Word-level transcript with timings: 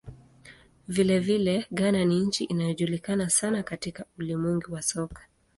Vilevile, 0.87 1.65
Ghana 1.71 2.05
ni 2.05 2.19
nchi 2.19 2.43
inayojulikana 2.43 3.29
sana 3.29 3.63
katika 3.63 4.05
ulimwengu 4.17 4.73
wa 4.73 4.81
soka. 4.81 5.27